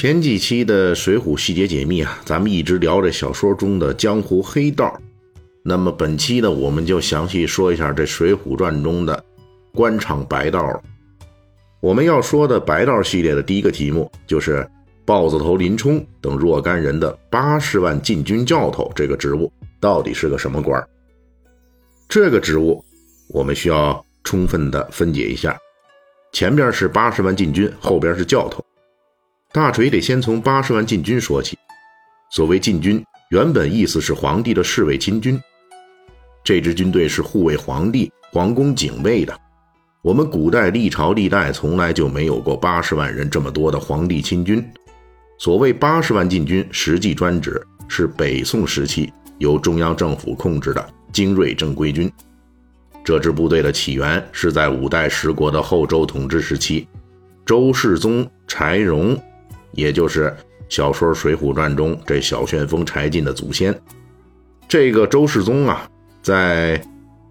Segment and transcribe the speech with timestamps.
[0.00, 4.96] 前几期的《水浒细节解密》啊，咱们一直聊着小说中的江湖黑道。
[5.64, 9.24] 那么本期呢，我们就详细说一下这《水浒传》中的
[9.74, 10.80] 官场白道。
[11.80, 14.64] 我们要说的白道系列的第一个题目，就是
[15.04, 20.80] 豹子头林冲等若干人的八十万禁军教头这个职务到底是个什么官
[22.08, 22.84] 这个职务
[23.30, 25.58] 我们需要充分的分解一下，
[26.32, 28.64] 前边是八十万禁军，后边是教头。
[29.50, 31.56] 大锤得先从八十万禁军说起。
[32.30, 35.40] 所谓禁军，原本意思是皇帝的侍卫亲军。
[36.44, 39.34] 这支军队是护卫皇帝、皇宫警卫的。
[40.02, 44.62] 我们古代历朝历代从来就没有过八十万人这么多的皇帝亲军。
[45.38, 47.58] 所谓八十万禁军，实际专指
[47.88, 52.12] 是北宋时期由中央政府控制的精锐正规军。
[53.02, 56.86] 这支部队的起源是在五代十国的后周统治时期，
[57.46, 59.18] 周世宗柴荣。
[59.72, 60.34] 也就是
[60.68, 63.78] 小说《水浒传》中这小旋风柴进的祖先，
[64.68, 65.88] 这个周世宗啊，
[66.22, 66.80] 在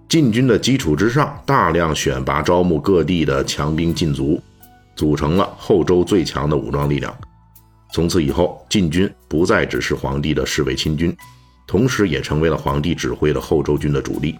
[0.09, 4.41] 禁军的基础之上，大量选拔招募各地的强兵禁卒，
[4.95, 7.15] 组成了后周最强的武装力量。
[7.91, 11.15] 从此以后，禁军不再只是皇帝的侍卫亲军，
[11.67, 14.37] 同时也成为了皇帝指挥的后周军的主力。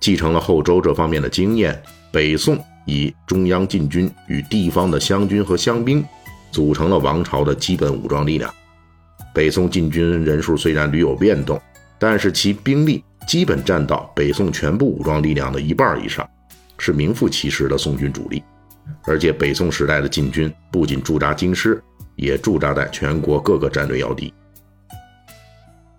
[0.00, 1.80] 继承了后周这方面的经验，
[2.12, 6.04] 北宋以中央禁军与地方的湘军和湘兵。
[6.50, 8.52] 组成了王朝的基本武装力量。
[9.34, 11.60] 北宋禁军人数虽然屡有变动，
[11.98, 16.28] 但是其兵力基本占到北宋全部武装力量的一半以上，
[16.78, 18.42] 是名副其实的宋军主力。
[19.04, 21.80] 而且北宋时代的禁军不仅驻扎京师，
[22.16, 24.32] 也驻扎在全国各个战略要地。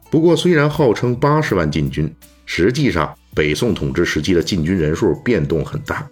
[0.09, 2.13] 不过，虽然号称八十万禁军，
[2.45, 6.05] 实际上北宋统治时期的禁军人数变动很大。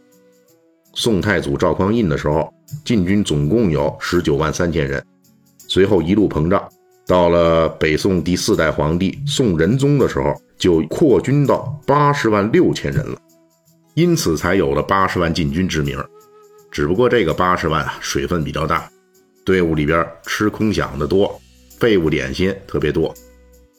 [0.93, 2.53] 宋太祖赵匡胤的时候。
[2.83, 5.03] 禁军总共有十九万三千人，
[5.67, 6.67] 随后一路膨胀，
[7.05, 13.17] 到了北宋第四代皇帝宋仁宗的时候，就扩军到八十万六千人了，
[13.93, 15.97] 因此才有了八十万禁军之名。
[16.69, 18.89] 只不过这个八十万啊，水分比较大，
[19.45, 21.39] 队伍里边吃空饷的多，
[21.79, 23.13] 废物点心特别多，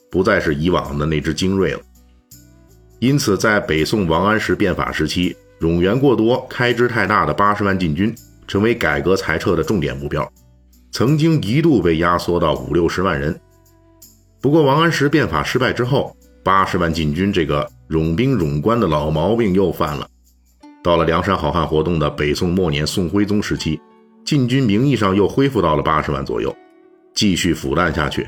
[0.09, 1.79] 不再是以往的那支精锐了。
[2.97, 8.13] 因此，在北宋王安石变法时期，冗员过多、开支太大的八十万禁军。
[8.49, 10.27] 成为改革裁撤的重点目标，
[10.91, 13.39] 曾经一度被压缩到五六十万人。
[14.41, 20.09] 不过王安石变法失败之后，八十万禁军这个冗兵冗官的老毛病又犯了。
[20.83, 23.79] 到了梁山好汉活动的北宋末年宋徽宗时期，
[24.25, 26.55] 禁军名义上又恢复到了八十万左右，
[27.13, 28.27] 继续腐烂下去。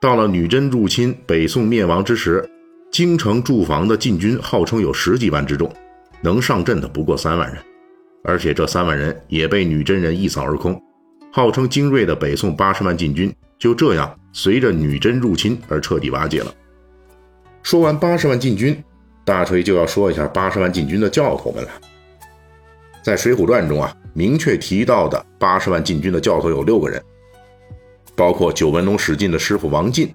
[0.00, 2.48] 到了女真入侵、北宋灭亡之时，
[2.90, 5.70] 京城驻防的禁军号称有十几万之众，
[6.22, 7.62] 能上阵的不过三万人。
[8.28, 10.82] 而且这三万人也被女真人一扫而空，
[11.32, 16.52] 号称精锐的北宋八十万禁军就这样随着女真入侵而彻底瓦解了。
[17.62, 18.76] 说完八十万禁军，
[19.24, 21.70] 大锤就要说一下八十万禁军的教头们了。
[23.00, 27.00] 在《水浒传》中啊，明确提到的八十万禁军的教头有六个人，
[28.16, 30.12] 包括九纹龙史进的师傅王进、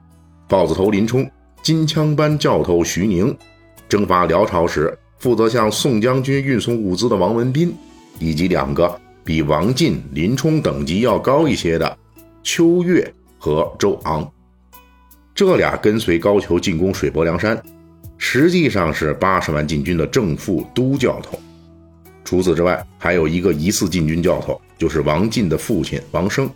[0.49, 1.29] 豹子头林冲、
[1.63, 3.33] 金枪班教头徐宁、
[3.87, 7.73] 征伐辽朝时负责向宋将军运送物资的王文斌。
[8.19, 11.97] 以及两个比王进、林冲等级要高一些的
[12.43, 14.31] 秋月和周昂，
[15.33, 17.61] 这俩跟随高俅进攻水泊梁山，
[18.17, 21.39] 实际上是八十万禁军的正副都教头。
[22.23, 26.49] 除此之外，还有一个疑似禁军教头，就是王进的父亲王生，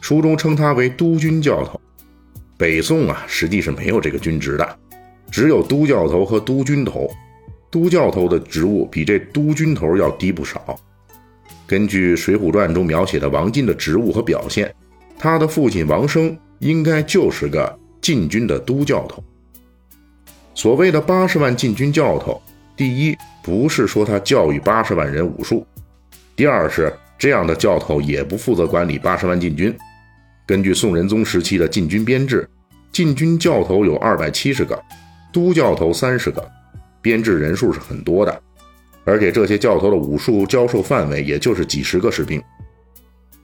[0.00, 1.80] 书中称他为督军教头。
[2.56, 4.78] 北宋啊，实际是没有这个军职的，
[5.30, 7.10] 只有都教头和都军头。
[7.72, 10.78] 都教头的职务比这都军头要低不少。
[11.66, 14.72] 根据《水浒传》中描写的王进的职务和表现，
[15.18, 19.24] 他的父亲王生应该就是个禁军的都教头。
[20.54, 22.42] 所谓的八十万禁军教头，
[22.76, 25.66] 第一不是说他教育八十万人武术，
[26.36, 29.74] 第二是这样的教头也不负责管理八十万禁军。
[30.46, 32.46] 根据宋仁宗时期的禁军编制，
[32.92, 34.78] 禁军教头有二百七十个，
[35.32, 36.46] 都教头三十个。
[37.02, 38.42] 编制人数是很多的，
[39.04, 42.40] 而且这些教头的武术教授范围也就是几十个士兵。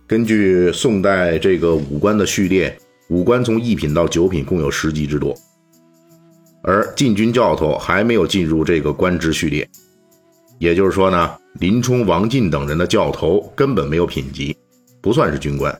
[0.07, 2.75] 根据宋代这个武官的序列，
[3.09, 5.35] 武官从一品到九品共有十级之多，
[6.63, 9.69] 而禁军教头还没有进入这个官职序列。
[10.59, 14.57] 也就是说呢，林冲、王进等人的教头根本没有品级，
[15.01, 15.77] 不算是军官。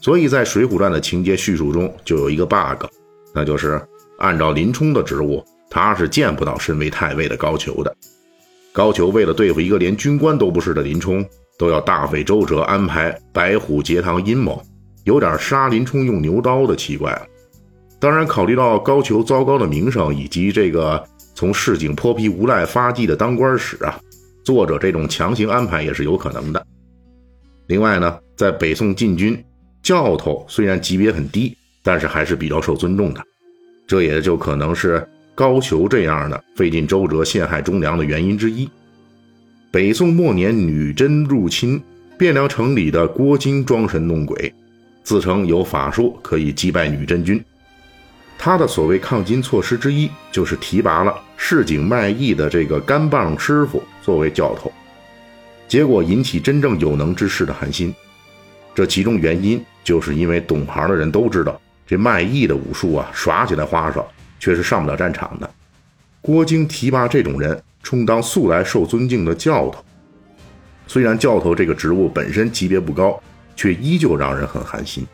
[0.00, 2.84] 所以在《水浒传》的情节叙述中就有一个 bug，
[3.34, 3.80] 那就是
[4.18, 5.42] 按照林冲的职务，
[5.74, 7.96] 他是见不到身为太尉的高俅的。
[8.74, 11.24] 高俅为了对付一个连军官都不是的林冲，
[11.58, 14.62] 都要大费周折安排白虎节堂阴谋，
[15.04, 17.22] 有点杀林冲用牛刀的奇怪了。
[17.98, 21.02] 当然，考虑到高俅糟糕的名声以及这个
[21.34, 23.98] 从市井泼皮无赖发迹的当官史啊。
[24.44, 26.66] 作者这种强行安排也是有可能的。
[27.68, 29.42] 另外呢，在北宋禁军，
[29.82, 33.22] 教头虽然级别很低，但是还是比较受尊重的。
[33.86, 38.68] 这也就可能是高俅这样的费尽周折陷害忠良的原因之一。
[39.70, 41.82] 北宋末年，女真入侵
[42.18, 44.52] 汴梁城里的郭京装神弄鬼，
[45.02, 47.42] 自称有法术可以击败女真军。
[48.38, 54.70] 他的所谓抗金措施之一，就是提拔了市井卖艺的这个干棒师傅作为教头，
[55.68, 57.94] 结果引起真正有能之士的寒心。
[58.74, 64.06] 这其中原因，就是因为懂行的人都知道，这卖艺的武术啊，耍起来花哨，
[64.42, 65.48] 却是上不了战场的。
[66.20, 69.84] 郭京提拔这种人充当素来受尊敬的教头，
[70.88, 73.22] 虽然教头这个职务本身级别不高，
[73.54, 75.06] 却依旧让人很寒心。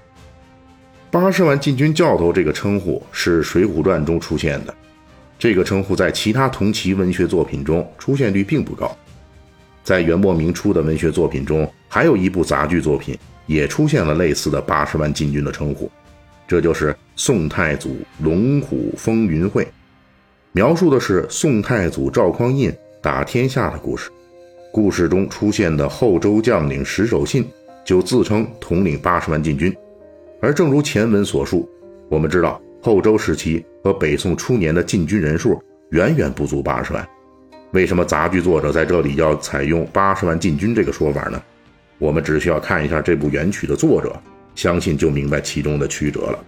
[1.11, 4.75] 八十万禁军教头这个称呼是《水浒传》中出现的，
[5.39, 8.97] 这个称呼在其他同期文学作品中出现率并不高。
[9.85, 15.91] 在元末明初的文学作品中，还有一部杂剧作品也出现了类似的八十万禁军的称呼，
[16.49, 19.69] 这就是宋太祖龙虎风云会，
[20.53, 24.11] 描述的是宋太祖赵匡胤打天下的故事。
[24.73, 27.47] 故事中出现的后周将领石守信
[27.85, 29.77] 就自称统领八十万禁军。
[30.41, 31.69] 而正如前文所述，
[32.09, 37.07] 我们知道后周时期和北宋初年的禁军人数远远不足八十万。
[37.73, 41.43] 为什么杂剧作者在这里要采用八十万禁军这个说法呢？
[41.99, 44.19] 我们只需要看一下这部原曲的作者，
[44.59, 46.45] 相信就明白其中的曲折了。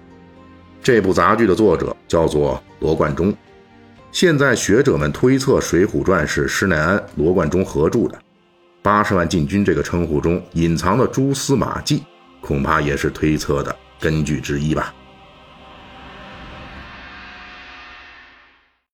[0.82, 3.32] 这部杂剧的作者叫做罗贯中，
[4.10, 8.18] 现在学者们推测《水浒传》是施耐庵、罗贯中合著的。
[8.82, 12.02] 八十万禁军这个称呼中隐藏的蛛丝马迹。
[12.40, 14.92] 恐怕也是推测的根据之一吧。